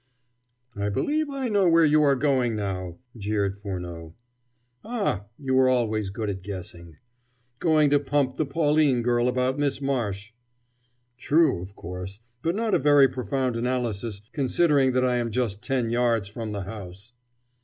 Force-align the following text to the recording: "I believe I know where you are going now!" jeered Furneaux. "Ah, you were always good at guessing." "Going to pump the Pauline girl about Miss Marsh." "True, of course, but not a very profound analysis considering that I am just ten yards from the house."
"I 0.75 0.89
believe 0.89 1.29
I 1.29 1.47
know 1.47 1.69
where 1.69 1.85
you 1.85 2.01
are 2.01 2.15
going 2.15 2.55
now!" 2.55 2.97
jeered 3.15 3.59
Furneaux. 3.59 4.15
"Ah, 4.83 5.25
you 5.37 5.53
were 5.53 5.69
always 5.69 6.09
good 6.09 6.27
at 6.27 6.41
guessing." 6.41 6.97
"Going 7.59 7.91
to 7.91 7.99
pump 7.99 8.33
the 8.37 8.47
Pauline 8.47 9.03
girl 9.03 9.27
about 9.27 9.59
Miss 9.59 9.79
Marsh." 9.79 10.31
"True, 11.17 11.61
of 11.61 11.75
course, 11.75 12.19
but 12.41 12.55
not 12.55 12.73
a 12.73 12.79
very 12.79 13.07
profound 13.07 13.55
analysis 13.55 14.23
considering 14.33 14.93
that 14.93 15.05
I 15.05 15.17
am 15.17 15.29
just 15.29 15.61
ten 15.61 15.91
yards 15.91 16.27
from 16.27 16.51
the 16.51 16.61
house." 16.63 17.13